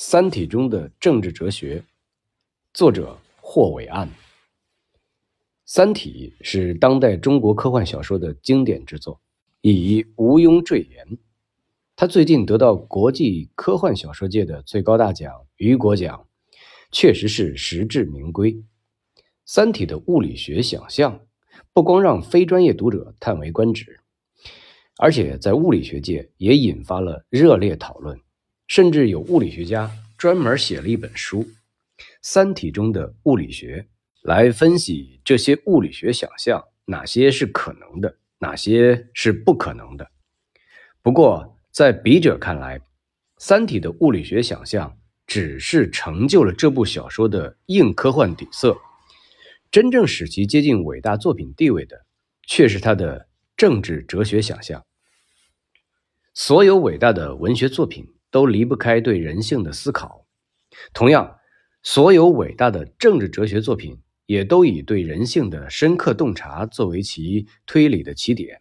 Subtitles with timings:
[0.00, 1.82] 三体》中的政治哲学，
[2.72, 4.06] 作者霍伟岸。
[5.64, 9.20] 《三体》是当代中国科幻小说的经典之作，
[9.60, 11.18] 已毋庸赘言。
[11.96, 16.28] 他最近得到国际科幻小说界的最高大奖雨果奖，
[16.92, 18.54] 确实是实至名归。
[19.46, 21.26] 《三体》的物理学想象，
[21.72, 23.98] 不光让非专业读者叹为观止，
[24.96, 28.20] 而且在物理学界也引发了热烈讨论。
[28.68, 31.42] 甚至有物理学家专门写了一本书
[32.20, 33.88] 《三体》中的物理学，
[34.22, 40.10] 来分析这些物理学想象哪些是可能的，哪些是不可能的。
[41.00, 42.78] 不过，在笔者看来，
[43.38, 48.76] 《三体》的物理学想象只是成就了这部小说的硬科幻底色，
[49.70, 52.04] 真正使其接近伟大作品地位的，
[52.46, 54.84] 却是它的政治哲学想象。
[56.34, 58.06] 所有伟大的文学作品。
[58.30, 60.26] 都离不开对人性的思考。
[60.92, 61.38] 同样，
[61.82, 68.60] 所有伟大的政治哲学作品也都以对人性的深刻洞察作为其推理的起点。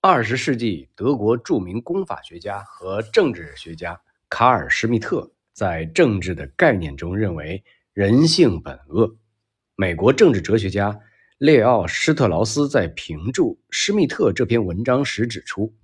[0.00, 9.16] 二十世纪德国著名公法学家和政治学家卡尔·施密特在《政治的概念》中认为人性本恶。
[9.76, 11.00] 美国政治哲学家
[11.38, 15.74] 列奥·施特劳斯在评注施密特这篇文章时指出。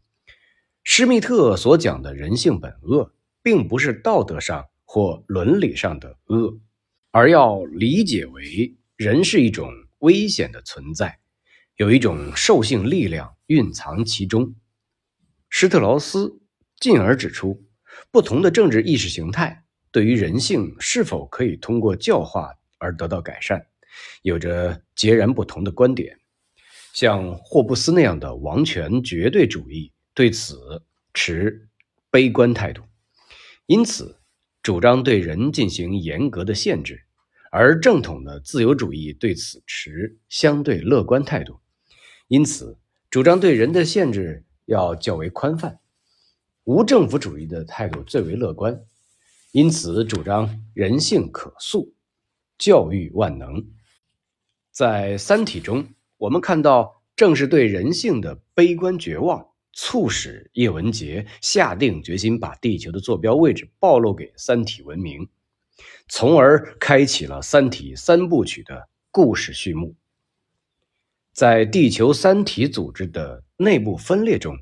[0.82, 6.58] 施密特所讲的人性本恶，并不是道德上或伦理上的恶，
[7.10, 11.20] 而要理解为人是一种危险的存在，
[11.76, 14.54] 有一种兽性力量蕴藏其中。
[15.48, 16.40] 施特劳斯
[16.78, 17.62] 进而指出，
[18.10, 23.66] 不同的政治意识形态对于人性是否可以通过教化而得到改善，
[24.22, 26.18] 有着截然不同的观点。
[26.94, 29.92] 像霍布斯那样的王权绝对主义。
[30.20, 30.82] 对此
[31.14, 31.70] 持
[32.10, 32.82] 悲观态度，
[33.64, 34.20] 因此
[34.62, 36.96] 主张对人进行严格的限制；
[37.50, 41.60] 而正统的自由主义对此持相对乐观态度，
[42.28, 42.76] 因此
[43.08, 45.80] 主张对人的限制要较为宽泛。
[46.64, 48.78] 无政府主义的态度最为乐观，
[49.52, 51.94] 因此主张人性可塑，
[52.58, 53.66] 教育万能。
[54.70, 59.46] 在《三体》中，我们看到正是对人性的悲观绝望。
[59.82, 65.26] 促使叶文洁下定决心把地球的坐标位置暴露给三体文明，
[66.06, 69.96] 从而开启了三体三部曲的故事序幕。
[71.32, 74.58] 在地球三体组织的内部分裂中，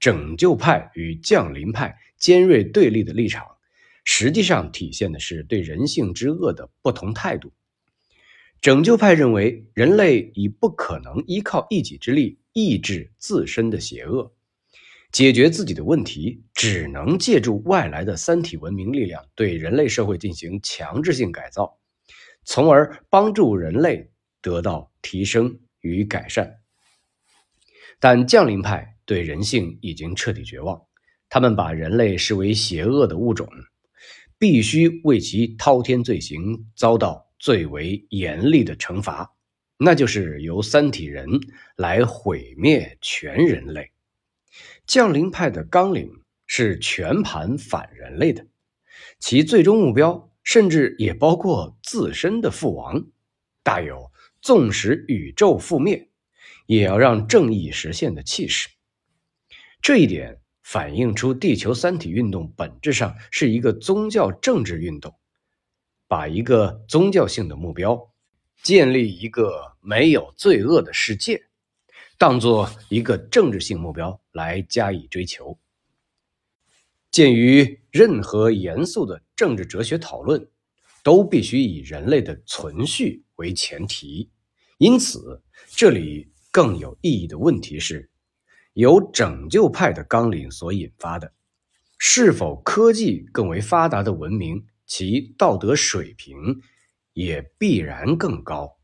[0.00, 3.44] 拯救派与降临派尖锐对立的立场，
[4.02, 7.52] 实际上体现的是对人性之恶的不同态度。
[8.62, 14.32] 拯救派认为，人类已不可能依靠一己之力抑制自身的邪恶。
[15.14, 21.78] 解决自己的问题，只能借助外来的三体文明力量对人类社会进行强制性改造，
[22.44, 24.10] 从而帮助人类
[24.42, 26.56] 得到提升与改善。
[28.00, 30.82] 但降临派对人性已经彻底绝望，
[31.28, 33.48] 他们把人类视为邪恶的物种，
[34.36, 39.32] 必须为其滔天罪行遭到最为严厉的惩罚，
[39.78, 41.28] 那就是由三体人
[41.76, 43.92] 来毁灭全人类。
[44.86, 46.10] 降临派的纲领
[46.46, 48.46] 是全盘反人类的，
[49.18, 53.06] 其最终目标甚至也包括自身的覆亡，
[53.62, 54.10] 大有
[54.42, 56.08] 纵使宇宙覆灭，
[56.66, 58.68] 也要让正义实现的气势。
[59.80, 65.14] 这一点反映出地球三体运动本质上是一个宗教政治运动，
[66.06, 68.12] 把一个宗教性的目标，
[68.62, 71.44] 建立一个没有罪恶的世界。
[72.16, 75.58] 当做一个政治性目标来加以追求。
[77.10, 80.48] 鉴于任何严肃的政治哲学讨论
[81.02, 84.30] 都必须以人类的存续为前提，
[84.78, 88.10] 因此这里更有意义的问题是：
[88.72, 91.32] 由拯救派的纲领所引发的，
[91.98, 96.60] 是否科技更为发达的文明，其道德水平
[97.12, 98.78] 也必然更高？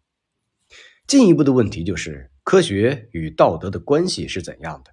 [1.07, 2.30] 进一步的问题就是。
[2.51, 4.91] 科学与道德的关系是怎样的？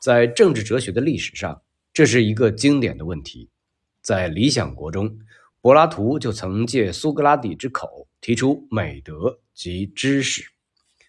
[0.00, 1.60] 在政治哲学的历史上，
[1.92, 3.50] 这是一个经典的问题。
[4.00, 5.18] 在《理想国》中，
[5.60, 10.44] 柏拉图就曾借苏格拉底之口提出美德及知识。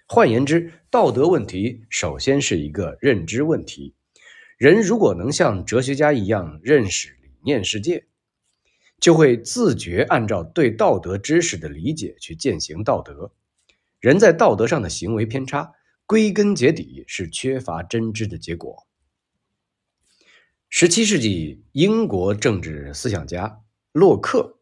[0.08, 3.94] 换言之，道德问题首先是一个认知问题。
[4.58, 8.08] 人如果能像哲学家一样认识、理念世界，
[9.00, 13.32] 就会自觉按照对道德知识的理解去践行道德。
[14.00, 15.74] 人在道德上的行为偏差，
[16.06, 18.88] 归根结底是缺乏真知的结果。
[20.70, 23.62] 十七世纪英国政治思想家
[23.92, 24.60] 洛克，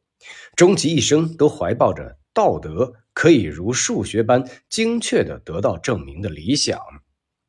[0.56, 6.80] 终其一生都怀抱着道德可以如数学般精确地得到证明的理想。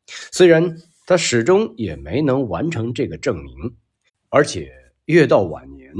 [0.07, 0.77] 虽然
[1.07, 3.77] 他始终也没能完成这个证明，
[4.29, 4.71] 而且
[5.07, 5.93] 越到晚年，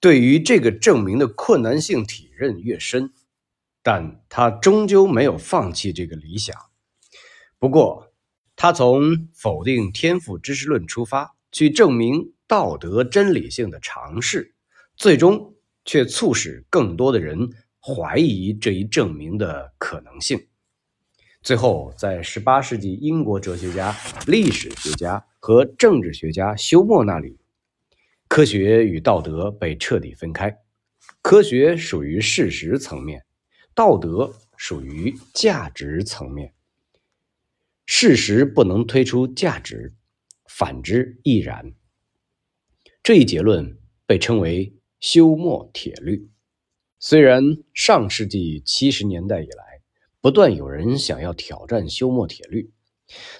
[0.00, 3.12] 对于这个证明的困难性体认越深，
[3.82, 6.56] 但他终究没有放弃这个理想。
[7.58, 8.12] 不过，
[8.56, 11.34] 他从否定天赋知识论出发。
[11.50, 14.54] 去证明道德真理性的尝试，
[14.96, 15.54] 最终
[15.86, 17.48] 却促使更多的人
[17.80, 20.46] 怀疑这一证明的可能性。
[21.40, 23.96] 最后，在18世纪英国哲学家、
[24.26, 27.38] 历史学家和政治学家休谟那里，
[28.28, 30.54] 科学与道德被彻底分开。
[31.22, 33.24] 科学属于事实层面，
[33.78, 36.52] 道德属于价值层面。
[37.86, 39.94] 事实不能推出价值。
[40.48, 41.72] 反之亦然。
[43.04, 46.28] 这一结论被称为休谟铁律。
[46.98, 47.40] 虽然
[47.72, 49.80] 上世纪七十年代以来，
[50.20, 52.72] 不断有人想要挑战休谟铁律，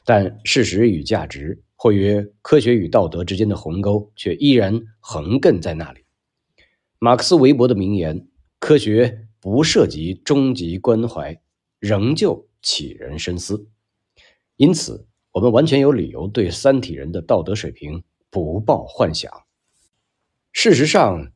[0.05, 6.05] 但事实与价值，或曰科学与道德之间的鸿沟，却依然横亘在那里。
[7.00, 8.29] 马克思韦伯的名言
[8.61, 11.41] “科学不涉及终极关怀”，
[11.81, 13.67] 仍旧启人深思。
[14.56, 15.06] 因此。
[15.31, 19.31] 我们完全有理由对三体人的道德水平不抱幻想。
[20.53, 21.31] 事实上，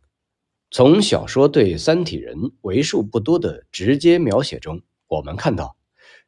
[0.73, 5.77] 从小说对三体人为数不多的直接描写中，我们看到，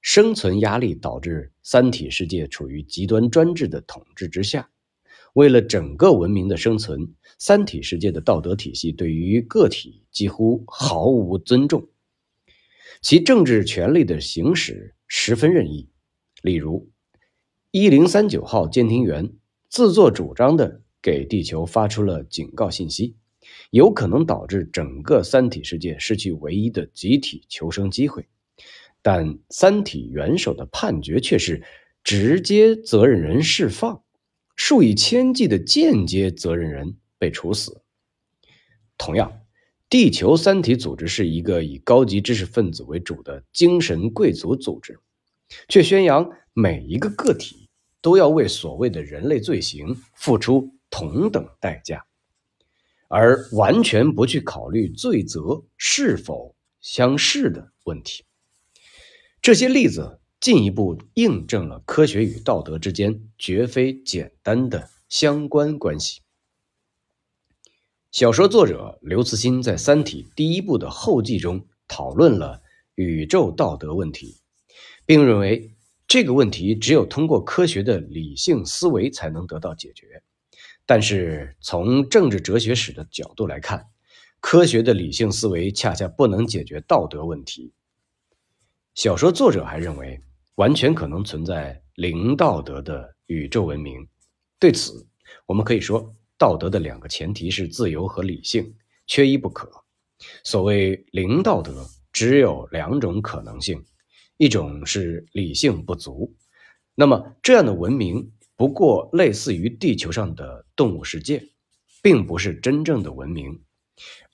[0.03, 4.71] 生存压力导致三体世界处于极端专制的统治之下。
[5.35, 11.89] 为了整个文明的生存，三体世界的道德体系对于个体几乎毫无尊重，
[13.03, 15.89] 其政治权力的行使十分任意。
[16.41, 16.89] 例如，
[17.73, 19.33] 一零三九号监听员
[19.69, 23.17] 自作主张地给地球发出了警告信息，
[23.71, 28.25] 有可能导致整个三体世界失去唯一的集体求生机会。
[29.03, 31.65] 但三体元首的判决却是
[32.05, 34.04] 直接责任人释放，
[34.57, 37.83] 数以千计的间接责任人被处死。
[38.97, 39.41] 同样，
[39.89, 44.99] 地球三体组织是一个以高级知识分子为主的精神贵族组织，
[45.69, 47.63] 却宣扬每一个个体。
[48.01, 52.05] 都要为所谓的人类罪行付出同等代价，
[53.09, 58.23] 而完全不去考虑罪责是否相适的问题。
[59.41, 66.21] 这些例子进一步印证了科学与道德之间绝非简单的相关关系。
[68.11, 72.61] 小说作者刘慈欣在《三体》第一部的后记中讨论了
[72.95, 74.37] 宇宙道德问题，
[75.07, 75.71] 并认为。
[76.07, 80.23] 这个问题只有通过科学的理性思维才能得到解决，
[80.85, 83.87] 但是从政治哲学史的角度来看，
[84.39, 87.73] 科学的理性思维恰恰不能解决道德问题。
[88.95, 90.21] 小说作者还认为，
[90.57, 94.07] 完全可能存在零道德的宇宙文明。
[94.59, 95.07] 对此，
[95.47, 98.75] 我们可以说，道德的两个前提是自由和理性，
[99.07, 99.71] 缺一不可。
[100.43, 103.85] 所谓零道德，只有两种可能性。
[104.37, 106.35] 一种是理性不足，
[106.97, 111.41] 那么这样的文明不过类似于地球上的动物世界，
[112.03, 113.63] 并不是真正的文明。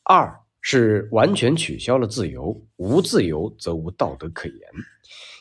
[0.03, 4.59] 二是完全取消了自由，无自由则无道德可言，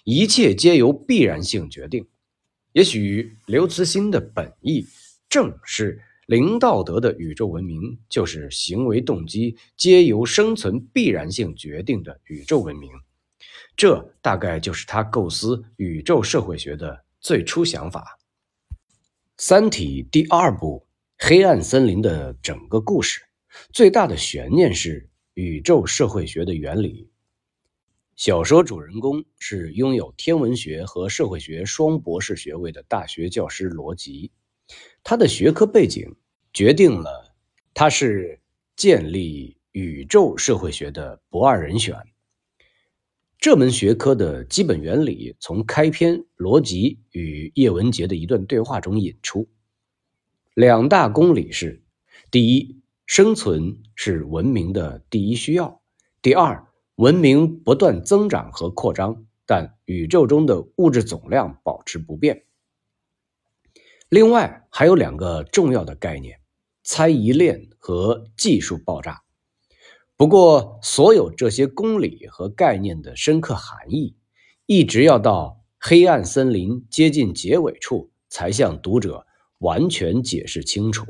[0.03, 2.07] 一切皆由必然性决定。
[2.71, 4.85] 也许刘慈欣的本意
[5.27, 12.89] 正是零道德的宇宙文明，就是行为动机皆由生存必然性决定的宇宙文明。
[13.75, 18.19] 这大概就是他构思宇宙社会学的最初想法。
[19.38, 20.85] 《三体》第二部
[21.27, 23.21] 《黑暗森林》的整个故事，
[23.71, 27.09] 最大的悬念是宇宙社会学的原理。
[28.15, 34.31] 小说主人公是拥有天文学和社会学双博士学位的大学教师罗辑，
[35.03, 36.15] 他的学科背景
[36.51, 37.33] 决定了
[37.73, 38.41] 他是
[38.75, 41.95] 建立宇宙社会学的不二人选。
[43.37, 49.47] 这门学科的基本原理从开篇罗辑与叶文洁的一段对话中引出。
[50.55, 51.81] 两大公理是：
[52.31, 52.78] 第一，
[53.09, 55.81] 生存是文明的第一需要；
[56.21, 62.45] 第二，文明不断增长和扩张，但宇宙中的物质总量保持不变。
[64.09, 66.39] 另外还有两个重要的概念：
[66.83, 69.23] 猜疑链和技术爆炸。
[70.15, 74.15] 不过，所有这些公理和概念的深刻含义，
[74.67, 79.25] 一直要到《黑暗森林》接近结尾处，才向读者
[79.57, 81.07] 完全解释清楚，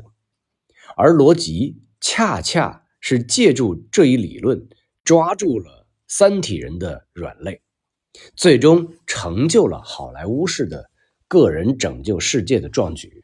[0.96, 4.68] 而罗辑恰恰是借助这一理论，
[5.04, 7.60] 抓住了三体人的软肋，
[8.34, 10.90] 最终成就了好莱坞式的
[11.28, 13.22] 个人拯救世界的壮举。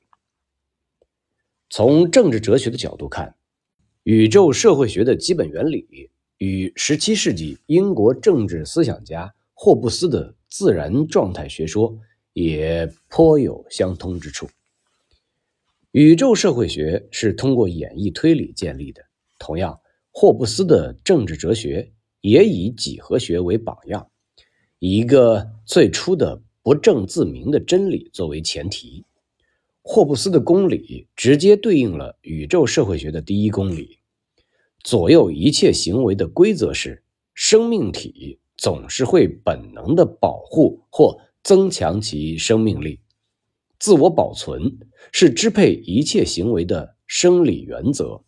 [1.68, 3.35] 从政治哲学的角度看，
[4.04, 11.99] 宇宙社会学的基本原理与17世纪英国政治思想家霍布斯的自然状态学说
[12.35, 14.49] 也颇有相通之处。
[15.97, 19.00] 宇宙社会学是通过演绎推理建立的。
[19.38, 24.07] 同样，霍布斯的政治哲学也以几何学为榜样，
[24.79, 29.07] 以一个最初的不证自明的真理作为前提。
[29.81, 33.99] 霍布斯的公理直接对应了宇宙社会学的第一公理：
[34.85, 43.00] 左右一切行为的规则是，生命体总是会本能的保护或增强其生命力。
[43.87, 44.81] 自我保存
[45.12, 48.21] 是支配一切行为的生理原则。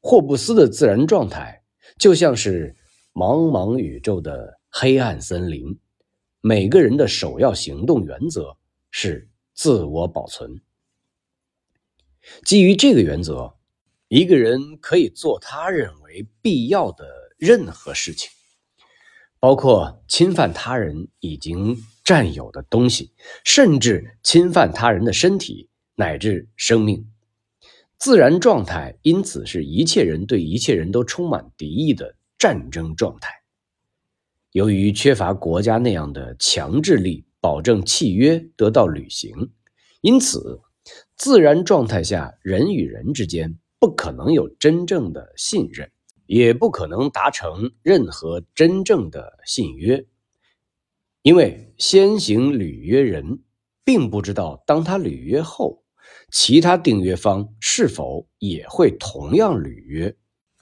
[0.00, 1.62] 霍布斯的自然状态
[1.96, 2.74] 就像是
[3.12, 5.78] 茫茫宇宙的黑暗森林，
[6.40, 8.56] 每个人的首要行动原则
[8.90, 10.60] 是自我保存。
[12.44, 13.54] 基于这个原则，
[14.08, 17.06] 一个人可以做他认为必要的
[17.38, 18.28] 任何事情，
[19.38, 21.76] 包括侵犯他人已经。
[22.04, 23.12] 占有的东西，
[23.44, 27.06] 甚至侵犯他人的身体乃至生命，
[27.98, 33.32] 自然状态因此是一切人对一切人都充满敌意的战争状态。
[34.50, 39.50] 由于缺乏国家那样的强制力保证契约得到履行，
[40.00, 40.60] 因此
[41.16, 45.90] 自然状态下人与人之间不可能有真正的信任，
[46.26, 50.04] 也不可能达成任何真正的信约。
[51.22, 53.38] 因为先行履约人
[53.84, 55.84] 并不知道，当他履约后，
[56.32, 60.16] 其他订约方是否也会同样履约。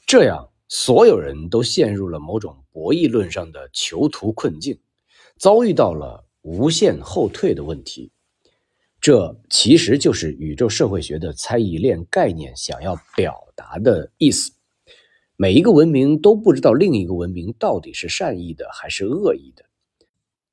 [0.07, 4.79] 这样，所有人都陷入了某种博弈论上的囚徒困境，
[5.39, 8.13] 遭遇到了无限后退的问题。
[9.01, 14.53] 这其实就是宇宙社会学的猜疑链概念想要表达的意思。
[15.37, 19.65] 每一个文明都不知道另一个文明到底是善意的还是恶意的。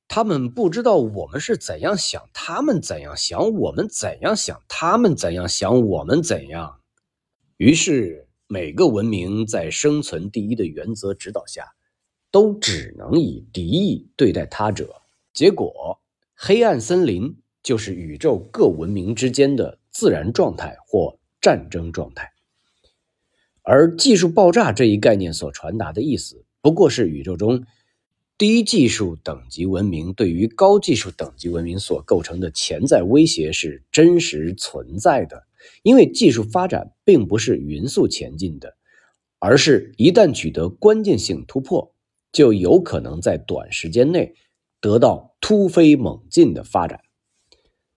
[0.08, 6.80] 他们不知道我们是怎样想，他们怎样想，我们怎样想，他们怎样想，我们怎样。
[7.58, 11.66] 于是，每个文明在生存第一的原则指导下，
[12.30, 15.02] 都只能以敌意对待他者。
[15.34, 16.00] 结果，
[16.34, 22.32] 黑暗森林就是宇宙各文明之间的自然状态或战争状态。
[23.62, 27.66] 而技术爆炸这一概念所传达的意思，不过是宇宙中。
[28.38, 35.42] 低技术等级文明对于高技术等级文明所构成的潜在威胁是真实存在的，
[35.82, 38.76] 因为技术发展并不是匀速前进的，
[39.40, 41.92] 而是一旦取得关键性突破，
[42.30, 44.36] 就有可能在短时间内
[44.80, 47.00] 得到突飞猛进的发展。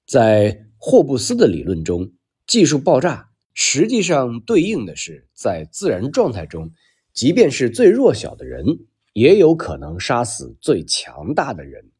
[0.07, 2.13] 在霍布斯的理论中，
[2.47, 6.71] 技术爆炸实际上对应的是在自然状态中，
[7.13, 8.87] 即便是最弱小的人。
[9.13, 11.91] 也有可能杀死最强大的人，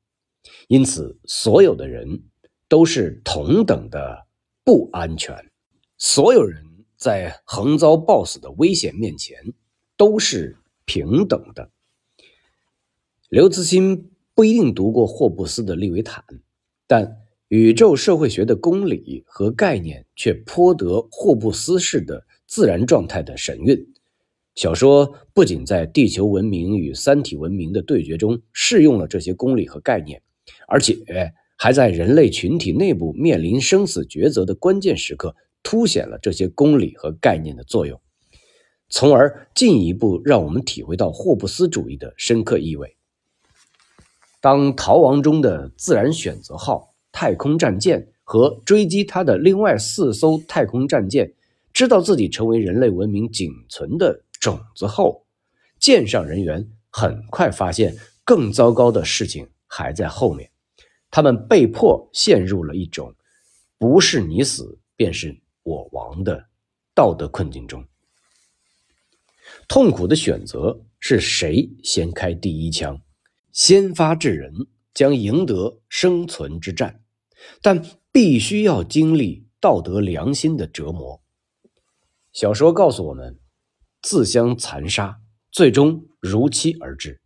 [0.67, 2.23] 因此所有的人
[2.67, 4.27] 都是同等的
[4.63, 5.51] 不安全。
[5.97, 6.63] 所有人
[6.95, 9.37] 在横遭暴死的危险面前
[9.97, 11.69] 都是平等的。
[13.29, 16.23] 刘慈欣不一定读过霍布斯的《利维坦》，
[16.87, 17.17] 但
[17.49, 23.90] 宇宙社会学的公理和概念却颇得霍布斯式的自然状态的神韵。
[24.55, 30.21] 小说不仅在地球文明与三体文明的对决中适用了这些公理和概念，
[30.67, 30.97] 而且
[31.57, 38.01] 还在人类群体内部面临生死抉择的关键时刻凸显了这些公理和概念的作用，
[38.89, 42.97] 从而进一步让我们体会到霍布斯主义的深刻意味。
[44.41, 51.31] 当逃亡中的自然选择号太空战舰和追击它的另外四艘太空战舰
[51.71, 54.23] 知道自己成为人类文明仅存的。
[54.41, 55.27] 种子后，
[55.79, 57.95] 舰上人员很快发现
[58.25, 60.51] 更糟糕的事情还在后面，
[61.11, 63.15] 他们被迫陷入了一种
[63.77, 66.47] “不是你死便是我亡”的
[66.95, 67.85] 道德困境中。
[69.67, 72.99] 痛苦的选择是谁先开第一枪，
[73.51, 74.51] 先发制人
[74.91, 77.03] 将赢得生存之战，
[77.61, 81.21] 但必须要经历道德良心的折磨。
[82.33, 83.37] 小说告诉我们。
[84.01, 85.19] 自相残杀，
[85.51, 87.21] 最终如期而至。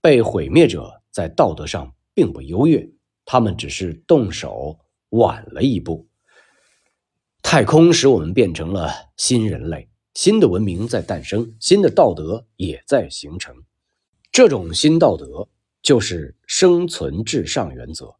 [0.00, 2.88] 被毁灭者在道德上并不优越，
[3.24, 4.78] 他们只是动手
[5.10, 6.06] 晚了一步。
[7.42, 13.54] 太空使我们变成了新人类，新的文明在诞生，新的道德也在形成。
[14.30, 15.48] 这种新道德
[15.82, 18.14] 就是生存至上原则。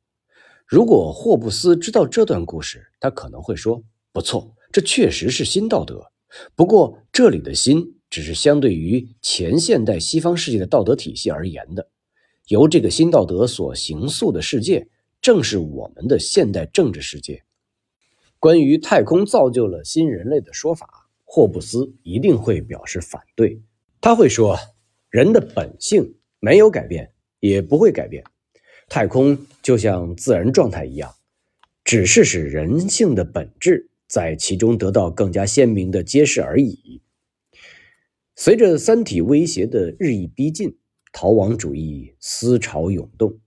[0.66, 6.10] 如果霍布斯知道这段故事，他可能会说：“不错，这确实是新道德。
[6.54, 11.88] 不过，这里的新只是相对于前现代西方世界的道德体系而言的。
[12.48, 14.88] 由这个新道德所形塑的世界，
[15.22, 17.42] 正是我们的现代政治世界。”
[18.40, 20.88] 关于太空造就了新人类的说法，
[21.24, 23.60] 霍布斯一定会表示反对。
[24.00, 24.58] 他会说
[25.10, 28.24] ：“人的本性没有改变，也不会改变。
[28.88, 31.14] 太空就像自然状态一样，
[31.84, 37.02] 只是使人性的本质在其中得到更加鲜明的揭示而已。”
[38.42, 40.74] 随着三体威胁的日益逼近，
[41.12, 43.38] 逃亡主义思潮涌动。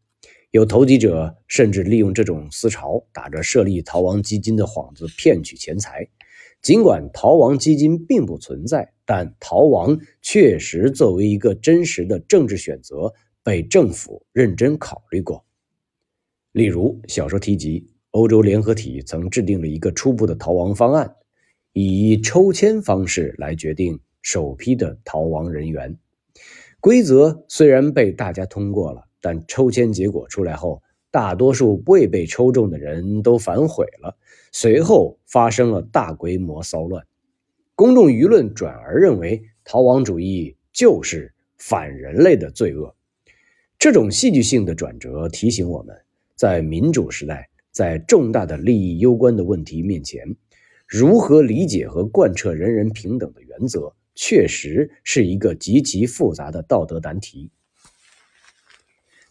[0.51, 6.07] 有投机者甚至利用这种思潮，打着设立逃亡基金的幌子骗取钱财。
[6.61, 13.11] 尽管逃亡基金并不存在，但逃亡确实作为一个真实的政治选择
[13.43, 15.43] 被政府认真考虑过。
[16.51, 21.15] 例如，小说提及欧洲联合体曾制定了一个初步的逃亡方案，
[21.71, 25.95] 以抽签方式来决定首批的逃亡人员。
[26.79, 29.03] 规则虽然被大家通过了。
[29.25, 34.17] 但抽签结果出来后，大多数未被抽中的人都反悔了。
[34.51, 37.05] 随后发生了大规模骚乱，
[37.73, 42.93] 公众舆论转而认为逃亡主义就是反人类的罪恶。
[43.79, 45.95] 这种戏剧性的转折提醒我们，
[46.35, 50.35] 在民主时代，在重大的利益攸关的问题面前，
[50.85, 57.49] 如何理解和贯彻人人平等的原则，确实是一个极其复杂的道德难题。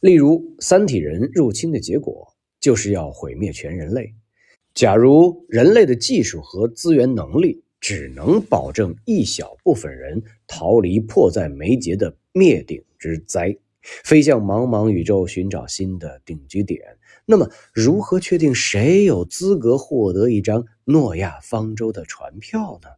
[0.01, 4.15] 例如，三体人入侵的结果就是要毁灭全人类。
[4.75, 16.80] 假如人类的技术和资源能力只能保证一小部分人逃离迫在眉睫的灭顶之灾，飞向茫茫宇宙寻找新的定居点，
[17.26, 22.89] 那么如何确定谁有资格获得一张诺亚方舟的船票呢？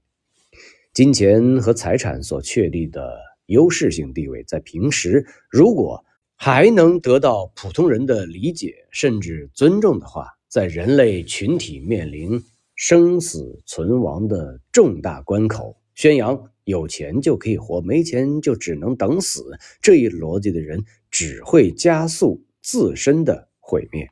[0.95, 6.03] 金钱和财产所确立的优势性地位，在平时如果。
[6.37, 12.43] 还能得到普通人的理解甚至尊重的话，在人类群体面临
[12.75, 19.45] 生死存亡的重大关口，宣扬有钱就可以活，没钱就只能等死
[19.81, 24.11] 这一逻辑的人，只会加速自身的毁灭。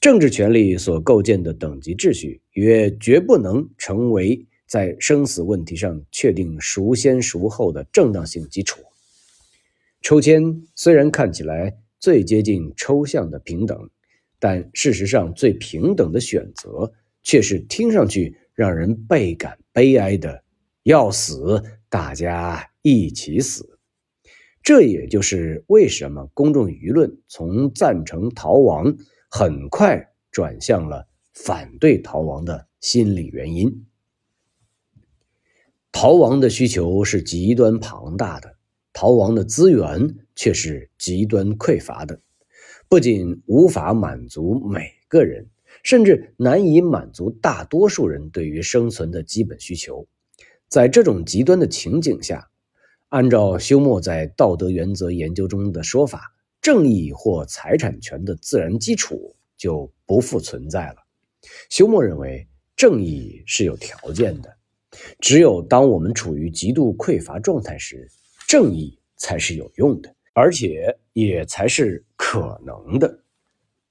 [0.00, 8.80] 政治权力所构建的等级秩序，也绝不能成为在生死问题上确定孰先孰后的正当性基础。
[10.00, 13.90] 抽签虽然看起来最接近抽象的平等，
[14.38, 16.90] 但事实上最平等的选择
[17.22, 20.42] 却是听上去让人倍感悲哀的：
[20.84, 23.78] 要死，大家一起死。
[24.62, 28.96] 这也就是为什么公众舆论从赞成逃亡
[29.28, 33.84] 很快转向了反对逃亡的心理原因。
[35.92, 38.56] 逃亡的需求是极端庞大的。
[38.94, 42.20] 逃亡的资源却是极端匮乏的，
[42.88, 45.46] 不仅无法满足每个人，
[45.82, 50.06] 甚至难以满足大多数人对于生存的基本需求。
[50.68, 52.50] 在这种极端的情景下，
[53.08, 60.96] 按照休谟在道德原则研究中的说法，正义或财产权的自然基础就不复存在了。
[61.70, 64.54] 休谟认为，正义是有条件的，
[65.18, 68.08] 只有当我们处于极度匮乏状态时。
[68.48, 73.18] 正义才是有用的，而且也才是可能的。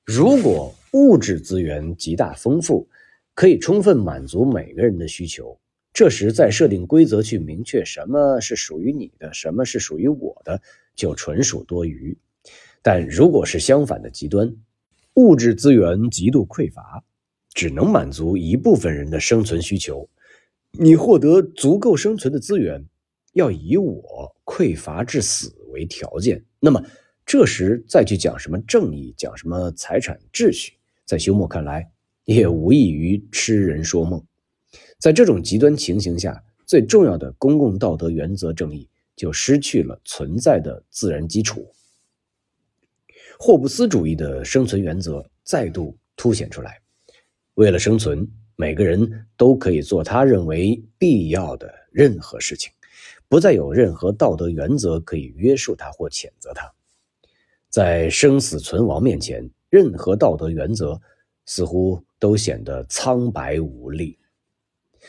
[0.05, 2.87] 如果物质资源极大丰富，
[3.33, 5.59] 可以充分满足每个人的需求，
[5.91, 10.61] 这时再设定规则去明确什么是属于你的，什么是属于我的，
[10.95, 12.15] 就纯属多余。
[12.83, 14.55] 但如果是相反的极端，
[15.15, 17.03] 物质资源极度匮乏，
[17.55, 20.07] 只能满足一部分人的生存需求，
[20.73, 22.85] 你获得足够生存的资源。
[23.33, 26.83] 要以我匮乏致死为条件，那么
[27.25, 30.73] 这时再去讲什么正义，讲什么财产秩序，
[31.05, 31.89] 在休谟看来
[32.25, 34.21] 也无异于痴人说梦。
[34.99, 41.65] 在这种极端情形下，最重要的公共道德原则正义就失去了存在的自然基础。
[43.39, 46.81] 霍布斯主义的生存原则再度凸显出来：
[47.53, 48.29] 为了生存，
[48.61, 52.71] 每个人都可以做他认为必要的任何事情。
[53.27, 56.71] 不再有任何道德原则可以约束他或谴责他，
[57.69, 61.01] 在生死存亡面前，任何道德原则
[61.47, 64.19] 似乎都显得苍白无力。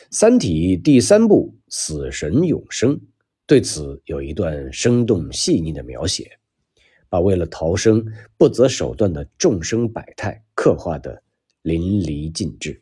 [0.09, 2.97] 三体》第三部《死神永生》
[3.45, 6.39] 对此有一段生动细腻的描写，
[7.07, 8.03] 把为了逃生
[8.35, 11.21] 不择手段的众生百态刻画得
[11.61, 12.81] 淋漓尽致。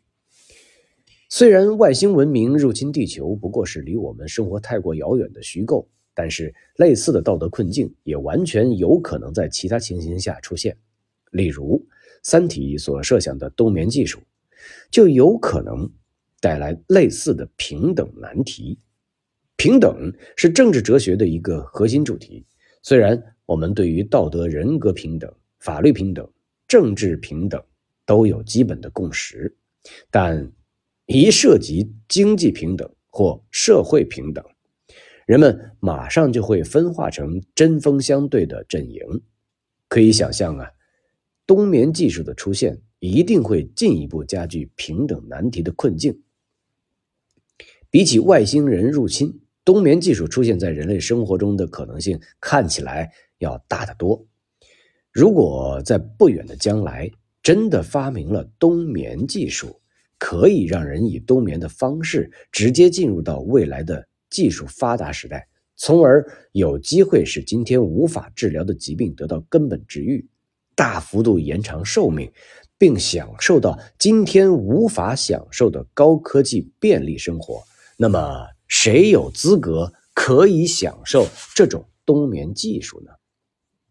[1.34, 10.76] 虽然外星文明入侵地球不过是离我们生活太过遥远的虚构，但是类似的道德困境也完全有可能在其他情形下出现。
[11.30, 11.78] 例如，
[12.22, 14.20] 《三体》所设想的冬眠技术，
[14.90, 15.90] 就有可能
[16.38, 18.78] 带来类似的平等难题。
[19.56, 22.44] 平等是政治哲学的一个核心主题。
[22.82, 26.30] 虽然我们对于道德人格平等、法律平等、
[26.68, 27.58] 政治平等
[28.04, 29.56] 都有基本的共识，
[30.10, 30.52] 但
[31.06, 34.44] 一涉及经济平等或社会平等，
[35.26, 39.00] 人们马上就会分化成针锋相对的阵营。
[39.88, 40.70] 可以想象啊，
[41.46, 46.22] 冬眠技术的出现一定会进一步加剧平等难题的困境。
[47.90, 54.26] 比起外星人入侵，冬眠技术出现在人类生活中的可能性看起来要大得多。
[55.10, 57.10] 如果在不远的将来
[57.42, 59.81] 真的发明了冬眠技术，
[60.24, 70.24] 可以让人以冬眠的方式直接进入到未来的技术发达时代，从而有机会使今天无法治疗的疾病得到根本治愈，
[70.76, 72.30] 大幅度延长寿命，
[72.78, 77.60] 并享受到今天无法享受的高科技便利生活。
[77.96, 83.10] 那么，谁有资格可以享受这种冬眠技术呢？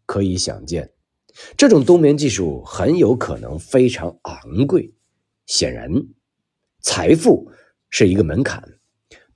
[0.06, 0.90] 可以想见，
[1.58, 4.94] 这种冬眠技术很有可能非常昂贵。
[5.44, 5.90] 显然。
[6.82, 7.48] 财富
[7.90, 8.60] 是一个门槛，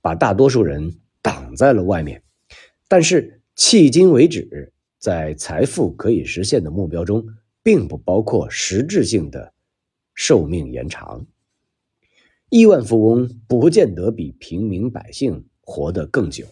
[0.01, 2.21] 把大多数人挡在了外面。
[2.89, 7.25] 但是迄今为止，在财富可以实现的目标中，
[7.63, 9.53] 并不包括实质性的
[10.13, 11.25] 寿命延长。
[12.49, 16.45] 亿万富翁不见得比平民百姓活得更久。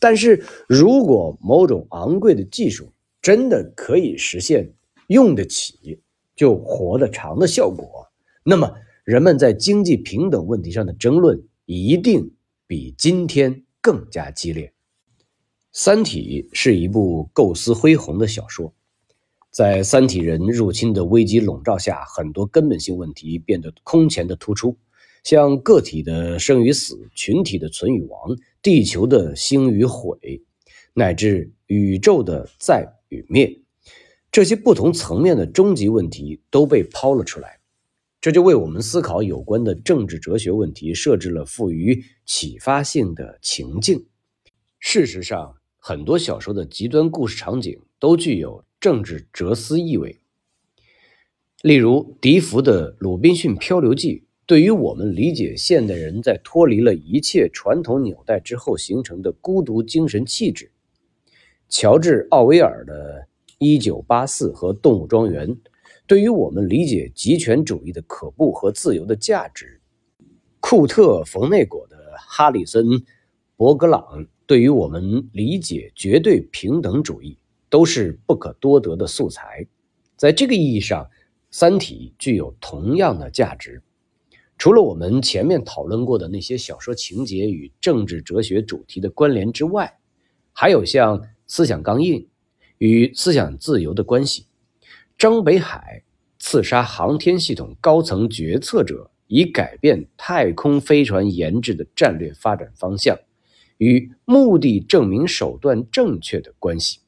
[0.00, 2.92] 但是如果某种昂贵的技术
[3.22, 4.72] 真的可以实现
[5.06, 6.02] 用得起
[6.34, 8.08] 就活得长的效果，
[8.42, 8.74] 那么。
[9.04, 12.32] 人们在经济平等问题上的争论一定
[12.66, 14.68] 比今天更加激烈。
[15.72, 18.72] 《三体》是一部构思恢宏的小说，
[19.50, 24.78] 在三体人入侵的危机笼罩下，很多根本性问题变得空前的突出，
[25.22, 30.16] 像个体的生与死、群体的存与亡、地球的兴与毁，
[30.94, 33.60] 乃至宇宙的在与灭，
[34.32, 37.60] 这些不同层面的终极问题都被抛了出来。
[38.24, 44.06] 这就为我们思考有关的政治哲学问题设置了富于启发性的情境。
[44.80, 50.20] 事实上，很多小说的极端故事场景都具有政治哲思意味。
[51.60, 60.68] 例如，笛福的《鲁滨逊漂流记》对于我们理解现代人在脱离了一切传统纽带之后形成的孤独精神气质；
[61.68, 63.20] 乔治·奥威尔的
[63.58, 65.46] 《一九八四》和《动物庄园》。
[66.06, 69.80] 对于我们理解极权主义的可怖和自由的价值，
[70.60, 72.86] 库特·冯内果的《哈里森·
[73.56, 77.38] 伯格朗》对于我们理解绝对平等主义
[77.70, 79.66] 都是不可多得的素材。
[80.14, 81.04] 在这个意义上，
[81.50, 83.82] 《三体》具有同样的价值。
[84.58, 89.98] 除了我们前面讨论过的那些小说情节与政治哲学主题的关联之外，
[90.52, 92.28] 还有像思想刚硬
[92.76, 94.46] 与思想自由的关系。
[95.16, 96.02] 张北海
[96.38, 103.18] 刺杀航天系统高层决策者，以改变太空飞船研制的战略发展方向，
[103.78, 107.00] 与目的证明手段正确的关系。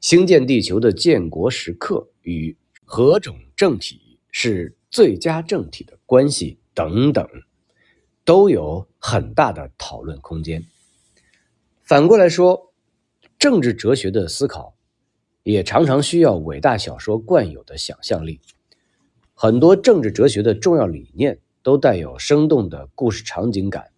[0.00, 7.26] 兴建地球的建国时刻与何种政体是最佳政体的关系等等，
[8.24, 10.64] 都有很大的讨论空间。
[11.84, 12.72] 反过来说，
[13.38, 14.73] 政治哲学的思考。
[15.44, 18.40] 也常常需要伟大小说惯有的想象力。
[19.34, 23.88] 很多政治哲学的重要理念都带有生动的故事场景感。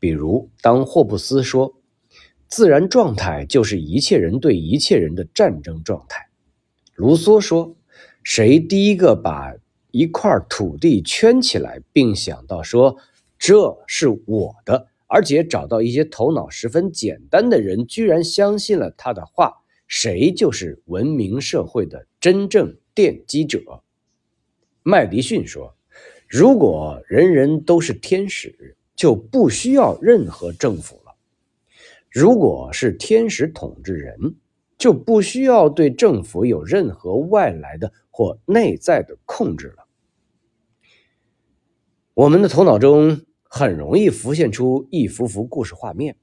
[0.00, 1.74] 比如，当霍布斯说
[2.48, 6.28] “自然状态就是一切人对一切人的战争状态”，
[6.96, 7.76] 卢梭说
[8.24, 9.54] “谁第一个把
[9.92, 12.96] 一块土地圈起来，并想到说
[13.38, 19.58] 这是我的，而且找到一些头脑十分简单的人，居然相信了他的话”。
[19.90, 23.82] 谁就是文明社会的真正奠基者？
[24.84, 25.76] 麦迪逊说
[26.30, 31.16] ：“如果人人都是天使，就不需要任何政府了；
[32.08, 34.36] 如果是天使统治人，
[34.78, 39.88] 就不需要对政府有任何外来的或内在的控制了。”
[42.14, 46.16] 我们的头脑中很容易浮现出一幅幅故事画面。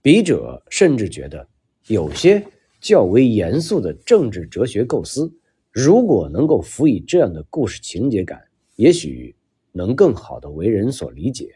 [0.00, 1.48] 笔者甚至觉得，
[1.88, 2.44] 有些
[2.80, 5.32] 较为严肃的政治哲学构思，
[5.70, 8.42] 如果能够辅以这样的故事情节感，
[8.74, 9.36] 也许
[9.70, 11.54] 能更好的为人所理解。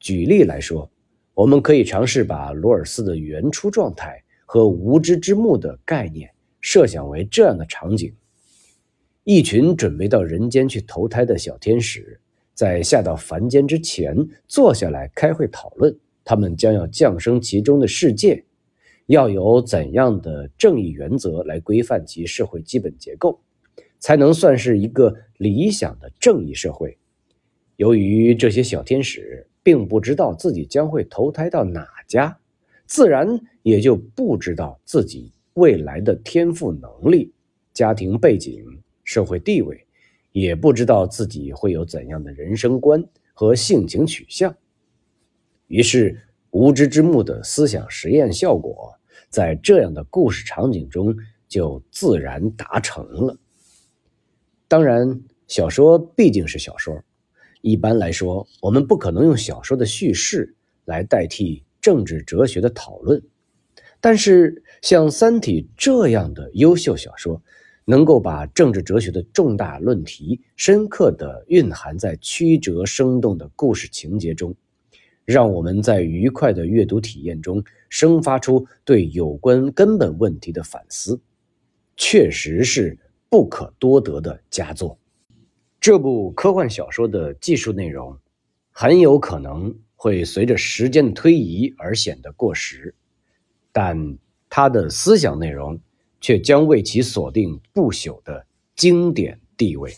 [0.00, 0.90] 举例来说，
[1.34, 6.30] 我们可以尝试把罗尔斯的原初状态和无知之幕的概念
[6.62, 8.14] 设想为这样的场景：
[9.24, 12.18] 一群准备到人间去投胎的小天使，
[12.54, 14.16] 在下到凡间之前，
[14.48, 15.94] 坐下来开会讨论。
[16.24, 18.44] 他们将要降生其中的世界，
[19.06, 23.40] 要有怎样的正义原则来规范其社会基本结构，
[23.98, 26.98] 才能算是一个理想的正义社会？
[27.76, 32.36] 由于这些小天使并不知道自己将会投胎到哪家，
[32.86, 37.32] 自然也就不知道自己未来的天赋能力、
[37.72, 38.64] 家庭背景、
[39.04, 39.86] 社会地位，
[40.32, 44.56] 也不知道自己会有怎样的人生观和性情取向。
[45.68, 46.18] 于是，
[46.56, 48.94] 无知之幕的思想实验效果，
[49.28, 51.14] 在这样的故事场景中
[51.46, 53.36] 就自然达成了。
[54.66, 57.04] 当然，小说毕竟是小说，
[57.60, 63.22] 一般来说，我们不可能用小说的叙事来代替政治哲学的讨论。
[64.00, 67.42] 但是，像《三体》这样的优秀小说，
[67.84, 74.54] 能够把政治哲学的重大论题深刻地蕴含在曲折生动的故事情节中。
[75.26, 81.20] 让我们在愉快的阅读体验中生发出对有关根本问题的反思，
[81.96, 82.96] 确实是
[83.28, 84.98] 不可多得的佳作。
[85.80, 88.16] 这部科幻小说的技术内容
[88.70, 92.94] 很有可能会随着时间的推移而显得过时，
[93.72, 94.16] 但
[94.48, 95.78] 它的思想内容
[96.20, 99.92] 却将为其锁定不朽的经典地位。